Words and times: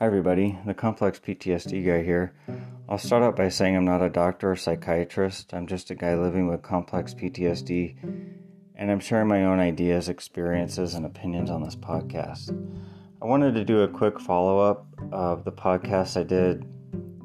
Hi, 0.00 0.06
everybody. 0.06 0.56
The 0.64 0.74
complex 0.74 1.18
PTSD 1.18 1.84
guy 1.84 2.04
here. 2.04 2.32
I'll 2.88 2.98
start 2.98 3.24
out 3.24 3.34
by 3.34 3.48
saying 3.48 3.74
I'm 3.74 3.84
not 3.84 4.00
a 4.00 4.08
doctor 4.08 4.52
or 4.52 4.54
psychiatrist. 4.54 5.52
I'm 5.52 5.66
just 5.66 5.90
a 5.90 5.96
guy 5.96 6.14
living 6.14 6.46
with 6.46 6.62
complex 6.62 7.14
PTSD, 7.14 7.96
and 8.76 8.92
I'm 8.92 9.00
sharing 9.00 9.26
my 9.26 9.46
own 9.46 9.58
ideas, 9.58 10.08
experiences, 10.08 10.94
and 10.94 11.04
opinions 11.04 11.50
on 11.50 11.64
this 11.64 11.74
podcast. 11.74 12.56
I 13.20 13.24
wanted 13.24 13.56
to 13.56 13.64
do 13.64 13.80
a 13.80 13.88
quick 13.88 14.20
follow 14.20 14.60
up 14.60 14.86
of 15.10 15.42
the 15.42 15.50
podcast 15.50 16.16
I 16.16 16.22
did 16.22 16.64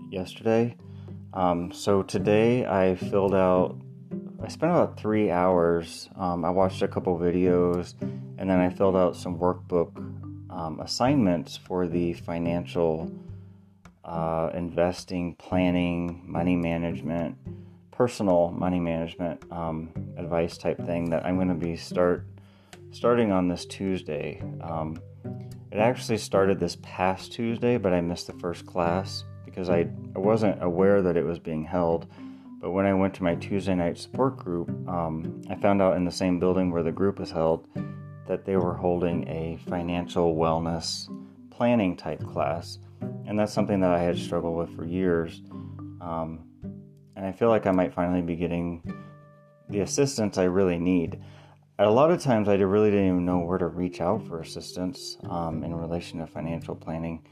yesterday. 0.09 0.75
Um, 1.35 1.71
so 1.71 2.01
today 2.01 2.65
I 2.65 2.95
filled 2.95 3.35
out, 3.35 3.79
I 4.43 4.47
spent 4.47 4.71
about 4.71 4.99
three 4.99 5.29
hours. 5.29 6.09
Um, 6.15 6.43
I 6.43 6.49
watched 6.49 6.81
a 6.81 6.87
couple 6.87 7.19
videos, 7.19 7.93
and 8.01 8.49
then 8.49 8.59
I 8.59 8.71
filled 8.71 8.95
out 8.95 9.15
some 9.15 9.37
workbook 9.37 10.12
um, 10.53 10.79
assignments 10.79 11.57
for 11.57 11.87
the 11.87 12.13
financial 12.13 13.11
uh, 14.05 14.51
investing, 14.53 15.35
planning, 15.35 16.21
money 16.25 16.55
management, 16.55 17.37
personal 17.91 18.51
money 18.51 18.79
management 18.79 19.41
um, 19.51 19.91
advice 20.17 20.57
type 20.57 20.77
thing 20.85 21.09
that 21.09 21.25
I'm 21.25 21.35
going 21.35 21.47
to 21.47 21.53
be 21.53 21.75
start 21.75 22.25
starting 22.91 23.31
on 23.31 23.47
this 23.47 23.65
Tuesday. 23.65 24.41
Um, 24.61 25.01
it 25.71 25.79
actually 25.79 26.19
started 26.19 26.59
this 26.59 26.77
past 26.81 27.33
Tuesday, 27.33 27.77
but 27.77 27.93
I 27.93 28.01
missed 28.01 28.27
the 28.27 28.33
first 28.33 28.65
class 28.65 29.23
because 29.45 29.69
I, 29.69 29.87
I 30.15 30.19
wasn't 30.19 30.61
aware 30.61 31.01
that 31.01 31.17
it 31.17 31.25
was 31.25 31.39
being 31.39 31.63
held. 31.63 32.07
But 32.61 32.71
when 32.71 32.85
I 32.85 32.93
went 32.93 33.13
to 33.15 33.23
my 33.23 33.35
Tuesday 33.35 33.73
night 33.73 33.97
support 33.97 34.37
group, 34.37 34.69
um, 34.87 35.41
I 35.49 35.55
found 35.55 35.81
out 35.81 35.97
in 35.97 36.05
the 36.05 36.11
same 36.11 36.39
building 36.39 36.71
where 36.71 36.83
the 36.83 36.91
group 36.91 37.19
is 37.19 37.31
held 37.31 37.67
that 38.27 38.45
they 38.45 38.55
were 38.55 38.73
holding 38.73 39.27
a 39.27 39.57
financial 39.67 40.35
wellness 40.35 41.09
planning 41.49 41.95
type 41.95 42.23
class. 42.23 42.79
And 43.25 43.37
that's 43.37 43.53
something 43.53 43.79
that 43.81 43.91
I 43.91 43.99
had 43.99 44.17
struggled 44.17 44.57
with 44.57 44.75
for 44.75 44.85
years. 44.85 45.41
Um, 46.01 46.45
and 47.15 47.25
I 47.25 47.31
feel 47.31 47.49
like 47.49 47.67
I 47.67 47.71
might 47.71 47.93
finally 47.93 48.21
be 48.21 48.35
getting 48.35 48.81
the 49.69 49.81
assistance 49.81 50.37
I 50.37 50.43
really 50.43 50.79
need. 50.79 51.21
A 51.79 51.89
lot 51.89 52.11
of 52.11 52.21
times, 52.21 52.47
I 52.47 52.55
really 52.55 52.91
didn't 52.91 53.07
even 53.07 53.25
know 53.25 53.39
where 53.39 53.57
to 53.57 53.67
reach 53.67 53.99
out 53.99 54.25
for 54.27 54.39
assistance 54.39 55.17
um, 55.29 55.63
in 55.63 55.73
relation 55.73 56.19
to 56.19 56.27
financial 56.27 56.75
planning. 56.75 57.25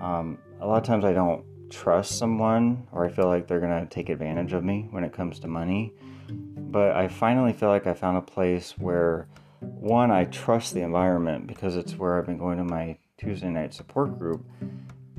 Um, 0.00 0.38
a 0.60 0.66
lot 0.66 0.78
of 0.78 0.84
times, 0.84 1.04
I 1.04 1.12
don't 1.12 1.44
trust 1.70 2.18
someone 2.18 2.86
or 2.92 3.04
I 3.04 3.08
feel 3.08 3.26
like 3.26 3.46
they're 3.46 3.60
going 3.60 3.80
to 3.80 3.86
take 3.86 4.08
advantage 4.08 4.52
of 4.52 4.64
me 4.64 4.88
when 4.90 5.04
it 5.04 5.12
comes 5.12 5.38
to 5.40 5.48
money. 5.48 5.92
But 6.30 6.96
I 6.96 7.08
finally 7.08 7.52
feel 7.52 7.70
like 7.70 7.86
I 7.86 7.94
found 7.94 8.18
a 8.18 8.22
place 8.22 8.72
where 8.78 9.28
one, 9.60 10.10
I 10.10 10.24
trust 10.24 10.74
the 10.74 10.82
environment 10.82 11.46
because 11.46 11.76
it's 11.76 11.94
where 11.96 12.18
I've 12.18 12.26
been 12.26 12.38
going 12.38 12.58
to 12.58 12.64
my 12.64 12.98
Tuesday 13.16 13.48
night 13.48 13.74
support 13.74 14.18
group. 14.18 14.44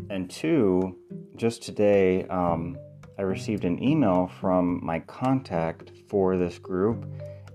And 0.09 0.29
two, 0.29 0.97
just 1.35 1.61
today, 1.61 2.23
um, 2.25 2.77
I 3.17 3.23
received 3.23 3.65
an 3.65 3.83
email 3.83 4.31
from 4.39 4.83
my 4.83 4.99
contact 4.99 5.91
for 6.07 6.37
this 6.37 6.57
group, 6.57 7.05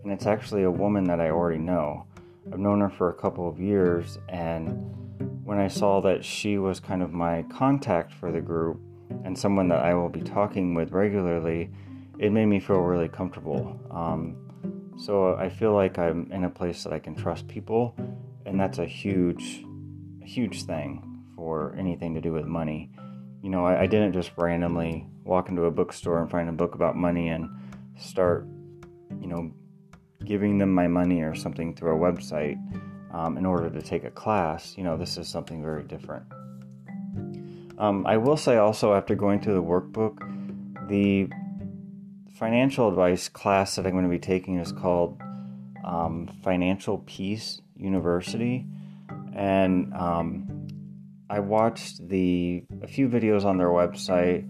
and 0.03 0.13
it's 0.13 0.27
actually 0.27 0.65
a 0.65 0.71
woman 0.71 1.05
that 1.05 1.21
I 1.21 1.31
already 1.31 1.59
know. 1.59 2.07
I've 2.53 2.59
known 2.59 2.81
her 2.81 2.91
for 2.91 3.09
a 3.09 3.15
couple 3.15 3.49
of 3.49 3.59
years, 3.59 4.19
and 4.29 4.95
when 5.45 5.59
I 5.59 5.69
saw 5.69 6.01
that 6.03 6.25
she 6.25 6.59
was 6.59 6.81
kind 6.81 7.03
of 7.03 7.13
my 7.13 7.43
contact 7.45 8.13
for 8.13 8.31
the 8.31 8.41
group 8.41 8.79
and 9.25 9.39
someone 9.39 9.69
that 9.69 9.81
I 9.81 9.95
will 9.95 10.11
be 10.11 10.21
talking 10.21 10.75
with 10.75 10.93
regularly, 10.93 11.71
it 12.19 12.31
made 12.31 12.47
me 12.47 12.61
feel 12.61 12.81
really 12.81 13.09
comfortable. 13.09 13.81
Um, 13.91 14.37
so 14.97 15.35
I 15.35 15.49
feel 15.49 15.75
like 15.75 15.99
I'm 15.99 16.31
in 16.33 16.45
a 16.45 16.51
place 16.51 16.85
that 16.85 16.93
I 16.93 16.99
can 16.99 17.15
trust 17.15 17.49
people, 17.49 17.95
and 18.47 18.59
that's 18.59 18.79
a 18.79 18.87
huge, 18.87 19.65
huge 20.23 20.65
thing 20.65 21.23
for 21.37 21.75
anything 21.79 22.15
to 22.15 22.21
do 22.21 22.33
with 22.33 22.47
money. 22.47 22.91
You 23.43 23.51
know, 23.51 23.65
I, 23.67 23.83
I 23.83 23.87
didn't 23.87 24.13
just 24.13 24.33
randomly 24.37 25.07
walk 25.25 25.49
into 25.49 25.65
a 25.65 25.71
bookstore 25.71 26.21
and 26.21 26.31
find 26.31 26.49
a 26.49 26.53
book 26.53 26.75
about 26.75 26.97
money 26.97 27.29
and 27.29 27.49
start, 27.99 28.47
you 29.21 29.27
know, 29.27 29.53
giving 30.25 30.59
them 30.59 30.73
my 30.73 30.89
money 30.89 31.23
or 31.23 31.35
something 31.35 31.75
through 31.75 31.97
a 31.97 32.13
website 32.13 32.57
um, 33.13 33.37
in 33.37 33.45
order 33.45 33.71
to 33.71 33.83
take 33.83 34.05
a 34.05 34.11
class. 34.11 34.75
You 34.77 34.85
know, 34.85 34.97
this 34.97 35.19
is 35.19 35.29
something 35.29 35.63
very 35.63 35.85
different. 35.85 36.25
Um, 37.79 38.07
I 38.07 38.17
will 38.17 38.37
say 38.37 38.57
also, 38.57 38.95
after 38.95 39.15
going 39.15 39.41
through 39.41 39.55
the 39.55 39.63
workbook, 39.63 40.19
the 40.89 41.29
financial 42.35 42.89
advice 42.89 43.29
class 43.29 43.77
that 43.77 43.87
I'm 43.87 43.93
going 43.93 44.05
to 44.05 44.11
be 44.11 44.19
taking 44.19 44.59
is 44.59 44.73
called 44.73 45.21
um, 45.85 46.29
Financial 46.43 46.99
Peace 46.99 47.61
University, 47.77 48.67
and 49.35 49.95
um, 49.95 50.67
I 51.31 51.41
watched 51.41 52.09
the 52.09 52.65
a 52.83 52.89
few 52.89 53.09
videos 53.09 53.45
on 53.45 53.57
their 53.57 53.69
website, 53.69 54.49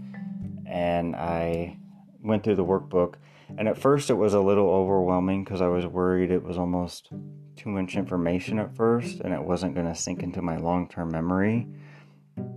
and 0.67 1.15
I 1.15 1.79
went 2.23 2.43
through 2.43 2.57
the 2.57 2.65
workbook. 2.65 3.15
And 3.57 3.69
at 3.69 3.77
first, 3.77 4.09
it 4.09 4.15
was 4.15 4.33
a 4.33 4.41
little 4.41 4.69
overwhelming 4.69 5.45
because 5.45 5.61
I 5.61 5.69
was 5.69 5.87
worried 5.87 6.31
it 6.31 6.43
was 6.43 6.57
almost 6.57 7.11
too 7.57 7.69
much 7.69 7.95
information 7.95 8.59
at 8.59 8.75
first, 8.75 9.21
and 9.21 9.35
it 9.35 9.43
wasn't 9.43 9.75
going 9.75 9.87
to 9.87 9.95
sink 9.95 10.23
into 10.23 10.41
my 10.41 10.57
long-term 10.57 11.11
memory. 11.11 11.67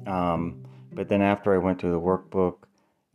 Um, 0.08 0.66
but 0.94 1.10
then 1.10 1.22
after 1.22 1.54
I 1.54 1.58
went 1.58 1.80
through 1.80 1.92
the 1.92 2.00
workbook 2.00 2.67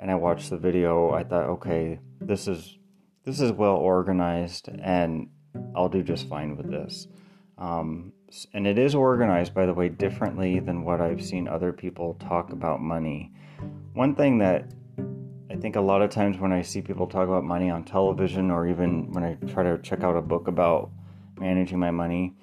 and 0.03 0.11
I 0.11 0.17
watched 0.17 0.51
the 0.51 0.59
video, 0.59 1.13
I 1.13 1.23
thought, 1.23 1.45
okay, 1.45 2.01
this 2.21 2.49
is 2.49 2.77
this 3.25 3.41
is 3.41 3.53
well 3.53 3.77
organized, 3.77 4.69
and 4.69 5.29
I'll 5.77 5.89
do 5.89 6.03
just 6.03 6.29
fine 6.29 6.57
with 6.57 6.69
this. 6.69 7.07
Um, 7.57 8.13
and 8.53 8.67
it 8.67 8.79
is 8.79 8.97
organized, 8.97 9.55
by 9.55 9.65
the 9.65 9.73
way, 9.73 9.89
differently 9.89 10.59
than 10.59 10.83
what 10.83 11.01
I've 11.01 11.25
seen 11.25 11.47
other 11.47 11.73
people 11.73 12.15
talk 12.15 12.53
about 12.53 12.81
money. 12.81 13.31
One 13.93 14.17
thing 14.17 14.39
that 14.39 14.73
I 15.49 15.55
think 15.55 15.77
a 15.77 15.81
lot 15.81 16.03
of 16.03 16.11
times 16.11 16.37
when 16.37 16.53
I 16.53 16.63
see 16.63 16.83
people 16.83 17.07
talk 17.07 17.29
about 17.29 17.45
money 17.45 17.71
on 17.71 17.85
television, 17.85 18.51
or 18.51 18.67
even 18.67 19.13
when 19.13 19.23
I 19.23 19.35
try 19.53 19.63
to 19.63 19.79
check 19.79 20.03
out 20.03 20.17
a 20.17 20.23
book 20.23 20.49
about 20.49 20.91
managing 21.39 21.79
my 21.79 21.93
money, 21.93 22.35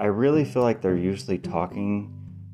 I 0.00 0.06
really 0.06 0.46
feel 0.46 0.62
like 0.62 0.80
they're 0.80 0.96
usually 0.96 1.38
talking 1.38 2.10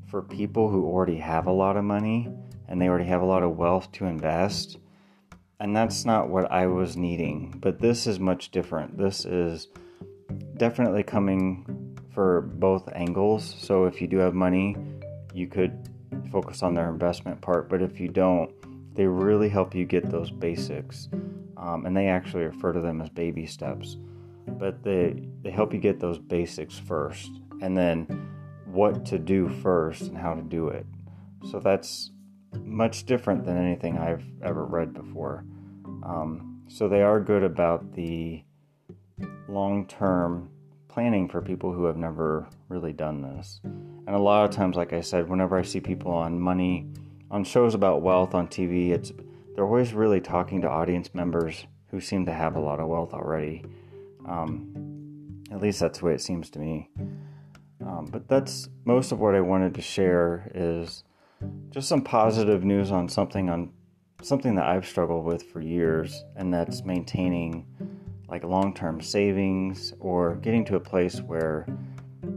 for 0.09 0.23
people 0.23 0.69
who 0.69 0.87
already 0.87 1.19
have 1.19 1.47
a 1.47 1.53
lot 1.53 1.77
of 1.77 1.85
money 1.85 2.29
and 2.71 2.81
they 2.81 2.89
already 2.89 3.05
have 3.07 3.21
a 3.21 3.27
lot 3.27 3.43
of 3.43 3.57
wealth 3.57 3.91
to 3.93 4.07
invest. 4.07 4.79
And 5.59 5.77
that's 5.77 6.07
not 6.07 6.31
what 6.31 6.51
I 6.51 6.69
was 6.69 6.97
needing. 6.97 7.59
But 7.61 7.81
this 7.81 8.07
is 8.07 8.19
much 8.19 8.51
different. 8.51 8.97
This 8.97 9.27
is 9.27 9.69
definitely 10.57 11.03
coming 11.03 11.99
for 12.15 12.41
both 12.41 12.89
angles. 12.95 13.55
So 13.59 13.85
if 13.85 14.01
you 14.01 14.07
do 14.07 14.19
have 14.19 14.35
money, 14.35 14.77
you 15.35 15.49
could 15.49 15.91
focus 16.31 16.63
on 16.63 16.75
their 16.75 16.89
investment 16.89 17.41
part. 17.41 17.69
But 17.69 17.83
if 17.83 18.01
you 18.01 18.09
don't, 18.09 18.51
they 18.95 19.07
really 19.07 19.49
help 19.49 19.75
you 19.75 19.85
get 19.85 20.09
those 20.09 20.31
basics. 20.31 21.09
Um, 21.57 21.85
and 21.85 21.95
they 21.95 22.07
actually 22.07 22.45
refer 22.45 22.73
to 22.73 22.81
them 22.81 23.03
as 23.03 23.11
baby 23.11 23.47
steps. 23.47 23.97
But 24.47 24.83
they, 24.83 25.29
they 25.43 25.51
help 25.51 25.75
you 25.75 25.81
get 25.81 26.01
those 26.01 26.19
basics 26.19 26.79
first. 26.79 27.31
And 27.61 27.77
then 27.77 28.29
what 28.65 29.05
to 29.07 29.19
do 29.19 29.49
first 29.49 30.03
and 30.03 30.17
how 30.17 30.35
to 30.35 30.43
do 30.43 30.69
it. 30.69 30.87
So 31.51 31.59
that's 31.59 32.13
much 32.63 33.05
different 33.05 33.45
than 33.45 33.57
anything 33.57 33.99
I've 33.99 34.25
ever 34.43 34.65
read 34.65 34.93
before. 34.95 35.45
Um, 36.03 36.63
so 36.69 36.89
they 36.89 37.03
are 37.03 37.21
good 37.21 37.43
about 37.43 37.93
the 37.95 38.43
long 39.49 39.87
term 39.87 40.51
planning 40.89 41.29
for 41.29 41.41
people 41.41 41.73
who 41.73 41.85
have 41.85 41.97
never 41.97 42.49
really 42.69 42.93
done 42.93 43.23
this. 43.23 43.61
And 43.65 44.11
a 44.17 44.19
lot 44.19 44.49
of 44.49 44.55
times, 44.55 44.77
like 44.77 44.93
I 44.93 45.01
said, 45.01 45.29
whenever 45.29 45.57
I 45.59 45.63
see 45.63 45.81
people 45.81 46.13
on 46.13 46.41
money, 46.41 46.87
on 47.31 47.45
shows 47.45 47.75
about 47.75 48.03
wealth 48.03 48.35
on 48.35 48.49
TV, 48.49 48.91
it's 48.91 49.13
they're 49.55 49.65
always 49.65 49.93
really 49.93 50.21
talking 50.21 50.61
to 50.63 50.69
audience 50.69 51.15
members 51.15 51.67
who 51.91 52.01
seem 52.01 52.27
to 52.27 52.33
have 52.33 52.57
a 52.57 52.61
lot 52.61 52.81
of 52.81 52.89
wealth 52.89 53.13
already. 53.13 53.65
Um, 54.27 55.43
at 55.51 55.61
least 55.61 55.81
that's 55.81 55.99
the 55.99 56.07
way 56.07 56.15
it 56.15 56.21
seems 56.21 56.51
to 56.51 56.59
me. 56.59 56.89
Um, 57.85 58.09
but 58.11 58.29
that's 58.29 58.69
most 58.85 59.11
of 59.13 59.21
what 59.21 59.35
I 59.35 59.41
wanted 59.41 59.75
to 59.75 59.83
share 59.83 60.51
is 60.55 61.05
just 61.71 61.89
some 61.89 62.03
positive 62.03 62.65
news 62.65 62.91
on 62.91 63.09
something 63.09 63.49
on 63.49 63.73
something 64.23 64.55
that 64.55 64.67
I've 64.67 64.87
struggled 64.87 65.25
with 65.25 65.43
for 65.45 65.61
years, 65.61 66.25
and 66.37 66.53
that's 66.53 66.85
maintaining 66.85 67.67
like 68.29 68.45
long-term 68.45 69.01
savings 69.01 69.93
or 69.99 70.37
getting 70.37 70.65
to 70.67 70.77
a 70.77 70.81
place 70.81 71.21
where 71.21 71.67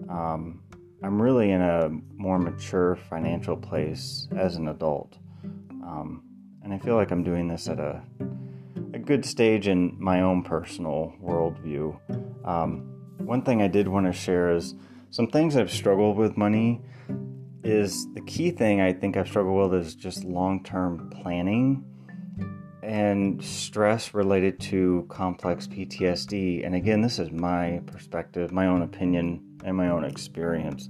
um, 0.10 0.64
I'm 1.04 1.22
really 1.22 1.52
in 1.52 1.62
a 1.62 1.90
more 2.16 2.40
mature 2.40 2.96
financial 2.96 3.58
place 3.58 4.28
as 4.36 4.56
an 4.56 4.70
adult, 4.70 5.18
um, 5.84 6.24
and 6.64 6.74
I 6.74 6.80
feel 6.80 6.96
like 6.96 7.12
I'm 7.12 7.24
doing 7.24 7.48
this 7.48 7.68
at 7.68 7.80
a 7.80 8.02
a 8.94 9.00
good 9.00 9.26
stage 9.26 9.68
in 9.68 9.96
my 10.00 10.22
own 10.22 10.44
personal 10.44 11.14
worldview. 11.22 11.98
Um, 12.48 12.90
one 13.18 13.42
thing 13.42 13.62
I 13.62 13.68
did 13.68 13.88
want 13.88 14.06
to 14.06 14.14
share 14.14 14.56
is 14.56 14.76
some 15.10 15.28
things 15.28 15.58
I've 15.58 15.72
struggled 15.72 16.16
with 16.16 16.38
money 16.38 16.82
is 17.64 18.08
the 18.14 18.22
key 18.22 18.52
thing 18.52 18.82
I 18.82 18.94
think 18.94 19.18
I've 19.18 19.28
struggled 19.28 19.72
with 19.72 19.82
is 19.82 19.96
just 19.96 20.24
long 20.24 20.64
term 20.64 21.10
planning 21.10 21.86
and 22.84 23.44
stress 23.44 24.14
related 24.14 24.60
to 24.60 25.06
complex 25.10 25.68
PTSD. 25.68 26.66
And 26.66 26.76
again, 26.76 27.02
this 27.02 27.18
is 27.18 27.32
my 27.32 27.82
perspective, 27.86 28.52
my 28.52 28.68
own 28.68 28.82
opinion, 28.82 29.42
and 29.64 29.78
my 29.78 29.90
own 29.90 30.04
experience. 30.04 30.90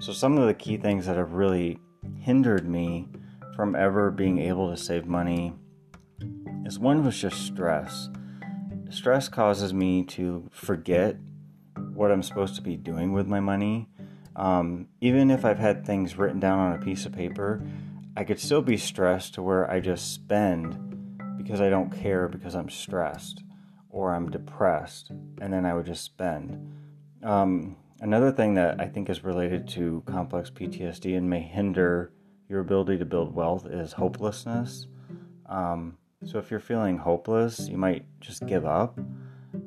So, 0.00 0.12
some 0.12 0.36
of 0.36 0.46
the 0.46 0.54
key 0.54 0.76
things 0.76 1.06
that 1.06 1.16
have 1.16 1.32
really 1.32 1.78
hindered 2.18 2.68
me 2.68 3.08
from 3.54 3.76
ever 3.76 4.10
being 4.10 4.38
able 4.38 4.70
to 4.70 4.76
save 4.76 5.06
money 5.06 5.54
is 6.64 6.78
one 6.78 7.04
was 7.04 7.18
just 7.18 7.46
stress. 7.46 8.08
Stress 8.90 9.28
causes 9.28 9.72
me 9.72 10.04
to 10.04 10.48
forget 10.50 11.16
what 11.92 12.10
I'm 12.10 12.22
supposed 12.22 12.56
to 12.56 12.62
be 12.62 12.76
doing 12.76 13.12
with 13.12 13.26
my 13.26 13.40
money. 13.40 13.88
Um, 14.38 14.86
even 15.00 15.30
if 15.30 15.44
I've 15.44 15.58
had 15.58 15.84
things 15.84 16.16
written 16.16 16.38
down 16.38 16.60
on 16.60 16.72
a 16.72 16.84
piece 16.84 17.04
of 17.04 17.12
paper, 17.12 17.60
I 18.16 18.22
could 18.22 18.38
still 18.38 18.62
be 18.62 18.76
stressed 18.76 19.34
to 19.34 19.42
where 19.42 19.68
I 19.68 19.80
just 19.80 20.14
spend 20.14 20.78
because 21.36 21.60
I 21.60 21.68
don't 21.68 21.90
care 21.90 22.28
because 22.28 22.54
I'm 22.54 22.70
stressed 22.70 23.42
or 23.90 24.14
I'm 24.14 24.30
depressed, 24.30 25.10
and 25.40 25.52
then 25.52 25.66
I 25.66 25.74
would 25.74 25.86
just 25.86 26.04
spend. 26.04 26.72
Um, 27.22 27.76
another 28.00 28.30
thing 28.30 28.54
that 28.54 28.80
I 28.80 28.86
think 28.86 29.10
is 29.10 29.24
related 29.24 29.66
to 29.68 30.04
complex 30.06 30.50
PTSD 30.50 31.16
and 31.16 31.28
may 31.28 31.40
hinder 31.40 32.12
your 32.48 32.60
ability 32.60 32.98
to 32.98 33.04
build 33.04 33.34
wealth 33.34 33.66
is 33.66 33.92
hopelessness. 33.92 34.86
Um, 35.46 35.96
so 36.24 36.38
if 36.38 36.50
you're 36.50 36.60
feeling 36.60 36.98
hopeless, 36.98 37.68
you 37.68 37.76
might 37.76 38.04
just 38.20 38.46
give 38.46 38.64
up. 38.64 38.98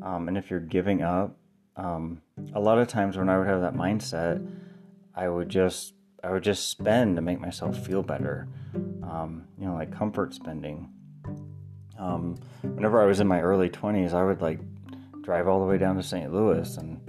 Um, 0.02 0.28
and 0.28 0.38
if 0.38 0.50
you're 0.50 0.60
giving 0.60 1.02
up, 1.02 1.36
um, 1.76 2.22
a 2.54 2.60
lot 2.60 2.78
of 2.78 2.88
times 2.88 3.18
when 3.18 3.30
I 3.30 3.38
would 3.38 3.48
have 3.48 3.62
that 3.62 3.74
mindset, 3.74 4.46
I 5.16 5.30
would 5.30 5.50
just 5.50 5.94
I 6.24 6.32
would 6.32 6.44
just 6.44 6.70
spend 6.70 7.16
to 7.16 7.22
make 7.22 7.40
myself 7.40 7.78
feel 7.86 8.04
better. 8.04 8.48
Um, 8.76 9.48
you 9.58 9.66
know, 9.66 9.74
like 9.74 9.92
comfort 9.92 10.34
spending. 10.34 10.90
Um, 11.98 12.38
whenever 12.62 13.02
I 13.02 13.06
was 13.06 13.20
in 13.20 13.28
my 13.28 13.42
early 13.42 13.70
20s, 13.70 14.14
I 14.14 14.24
would 14.24 14.42
like 14.42 14.60
drive 15.22 15.48
all 15.48 15.60
the 15.60 15.66
way 15.66 15.78
down 15.78 15.96
to 15.98 16.04
St. 16.04 16.32
Louis 16.32 16.78
and 16.78 17.00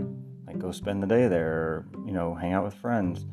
like 0.47 0.59
go 0.59 0.73
spend 0.73 1.03
the 1.03 1.07
day 1.07 1.29
there, 1.29 1.53
or, 1.53 1.87
you 2.07 2.13
know, 2.13 2.35
hang 2.35 2.53
out 2.53 2.65
with 2.65 2.75
friends. 2.75 3.25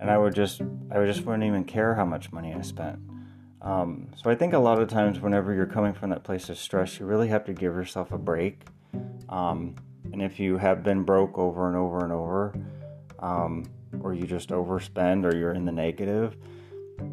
And 0.00 0.10
I 0.10 0.18
would 0.18 0.34
just 0.34 0.60
I 0.90 0.98
would 0.98 1.06
just 1.06 1.24
wouldn't 1.24 1.44
even 1.44 1.64
care 1.64 1.94
how 1.94 2.04
much 2.04 2.32
money 2.32 2.54
I 2.54 2.62
spent. 2.62 2.98
Um, 3.60 4.10
so 4.16 4.30
I 4.30 4.34
think 4.34 4.54
a 4.54 4.58
lot 4.58 4.80
of 4.80 4.88
times, 4.88 5.20
whenever 5.20 5.52
you're 5.52 5.66
coming 5.66 5.92
from 5.92 6.10
that 6.10 6.22
place 6.22 6.48
of 6.48 6.58
stress, 6.58 6.98
you 6.98 7.06
really 7.06 7.28
have 7.28 7.44
to 7.46 7.52
give 7.52 7.74
yourself 7.74 8.12
a 8.12 8.18
break. 8.18 8.62
Um, 9.28 9.74
and 10.12 10.22
if 10.22 10.38
you 10.38 10.58
have 10.58 10.82
been 10.82 11.02
broke 11.02 11.36
over 11.36 11.66
and 11.68 11.76
over 11.76 12.04
and 12.04 12.12
over, 12.12 12.37
just 14.28 14.50
overspend, 14.50 15.24
or 15.24 15.36
you're 15.36 15.54
in 15.54 15.64
the 15.64 15.72
negative, 15.72 16.36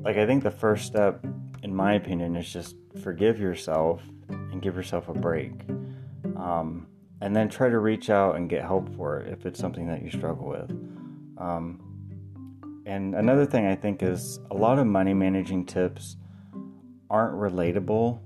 like 0.03 0.17
I 0.17 0.25
think 0.25 0.43
the 0.43 0.51
first 0.51 0.85
step, 0.85 1.25
in 1.63 1.75
my 1.75 1.93
opinion, 1.93 2.35
is 2.35 2.51
just 2.51 2.75
forgive 3.01 3.39
yourself 3.39 4.01
and 4.29 4.61
give 4.61 4.75
yourself 4.75 5.09
a 5.09 5.13
break. 5.13 5.53
Um, 6.35 6.87
and 7.21 7.35
then 7.35 7.49
try 7.49 7.69
to 7.69 7.79
reach 7.79 8.09
out 8.09 8.35
and 8.35 8.49
get 8.49 8.63
help 8.63 8.93
for 8.95 9.19
it 9.19 9.31
if 9.31 9.45
it's 9.45 9.59
something 9.59 9.87
that 9.87 10.03
you 10.03 10.11
struggle 10.11 10.47
with. 10.47 10.69
Um, 11.37 11.81
and 12.85 13.15
another 13.15 13.45
thing 13.45 13.65
I 13.65 13.75
think 13.75 14.03
is 14.03 14.39
a 14.51 14.55
lot 14.55 14.77
of 14.77 14.85
money 14.85 15.13
managing 15.13 15.65
tips 15.65 16.17
aren't 17.09 17.35
relatable 17.35 18.19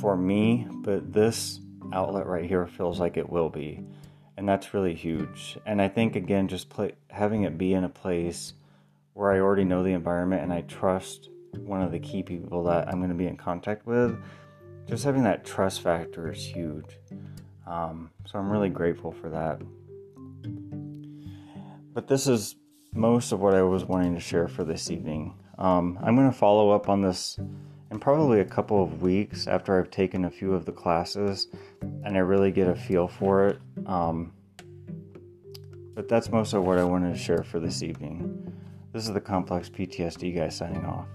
for 0.00 0.16
me, 0.16 0.66
but 0.70 1.12
this 1.12 1.60
outlet 1.92 2.26
right 2.26 2.44
here 2.44 2.66
feels 2.66 2.98
like 2.98 3.16
it 3.16 3.28
will 3.28 3.48
be. 3.48 3.84
And 4.40 4.48
that's 4.48 4.72
really 4.72 4.94
huge. 4.94 5.58
And 5.66 5.82
I 5.82 5.88
think 5.88 6.16
again 6.16 6.48
just 6.48 6.72
having 7.10 7.42
it 7.42 7.58
be 7.58 7.74
in 7.74 7.84
a 7.84 7.90
place 7.90 8.54
where 9.12 9.30
I 9.32 9.38
already 9.38 9.64
know 9.64 9.82
the 9.82 9.92
environment 9.92 10.42
and 10.42 10.50
I 10.50 10.62
trust 10.62 11.28
one 11.58 11.82
of 11.82 11.92
the 11.92 11.98
key 11.98 12.22
people 12.22 12.64
that 12.64 12.88
I'm 12.88 13.00
going 13.00 13.10
to 13.10 13.14
be 13.14 13.26
in 13.26 13.36
contact 13.36 13.86
with, 13.86 14.18
just 14.88 15.04
having 15.04 15.24
that 15.24 15.44
trust 15.44 15.82
factor 15.82 16.32
is 16.32 16.42
huge. 16.42 16.96
Um, 17.66 18.12
so 18.24 18.38
I'm 18.38 18.50
really 18.50 18.70
grateful 18.70 19.12
for 19.12 19.28
that. 19.28 19.60
But 21.92 22.08
this 22.08 22.26
is 22.26 22.56
most 22.94 23.32
of 23.32 23.40
what 23.40 23.54
I 23.54 23.60
was 23.60 23.84
wanting 23.84 24.14
to 24.14 24.20
share 24.20 24.48
for 24.48 24.64
this 24.64 24.90
evening. 24.90 25.34
Um, 25.58 25.98
I'm 26.02 26.16
going 26.16 26.32
to 26.32 26.38
follow 26.38 26.70
up 26.70 26.88
on 26.88 27.02
this 27.02 27.38
in 27.90 27.98
probably 27.98 28.40
a 28.40 28.44
couple 28.44 28.82
of 28.82 29.02
weeks 29.02 29.46
after 29.46 29.78
I've 29.78 29.90
taken 29.90 30.24
a 30.24 30.30
few 30.30 30.54
of 30.54 30.64
the 30.64 30.72
classes 30.72 31.48
and 32.04 32.16
I 32.16 32.20
really 32.20 32.52
get 32.52 32.68
a 32.68 32.74
feel 32.74 33.08
for 33.08 33.48
it. 33.48 33.58
Um, 33.90 34.32
but 35.96 36.08
that's 36.08 36.30
most 36.30 36.52
of 36.52 36.64
what 36.64 36.78
I 36.78 36.84
wanted 36.84 37.12
to 37.12 37.18
share 37.18 37.42
for 37.42 37.58
this 37.58 37.82
evening. 37.82 38.52
This 38.92 39.08
is 39.08 39.12
the 39.12 39.20
Complex 39.20 39.68
PTSD 39.68 40.36
guy 40.36 40.48
signing 40.48 40.84
off. 40.84 41.08